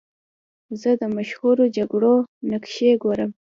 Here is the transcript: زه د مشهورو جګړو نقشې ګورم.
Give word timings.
زه 0.81 0.89
د 1.01 1.03
مشهورو 1.15 1.63
جګړو 1.77 2.13
نقشې 2.51 2.91
ګورم. 3.03 3.31